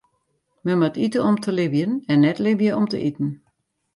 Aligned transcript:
Men 0.61 0.79
moat 0.79 0.97
ite 1.07 1.21
om 1.21 1.37
te 1.41 1.51
libjen 1.59 1.91
en 2.11 2.19
net 2.25 2.39
libje 2.45 2.75
om 2.75 2.87
te 2.87 2.99
iten. 3.09 3.29